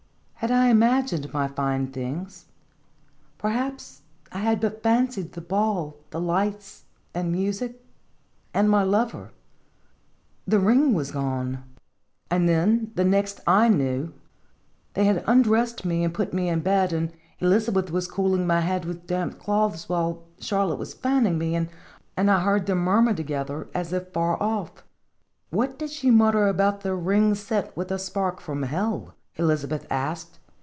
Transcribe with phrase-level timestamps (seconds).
[0.43, 2.47] Had I imagined my fine things?
[3.37, 7.85] Perhaps I had but fancied the ball, the lights, and music,
[8.51, 9.29] and my lover!
[10.47, 11.63] The ring was gone.
[12.31, 14.15] And then the next I knew,
[14.95, 18.61] they had un dressed me and put me in bed, and Elizabeth was cooling my
[18.61, 21.69] head with damp cloths, while Charlotte was fanning me, and
[22.31, 24.83] I heard them murmur together, as if far off.
[25.51, 30.39] "What did she mutter about a ring set with a spark from hell?" Elizabeth asked.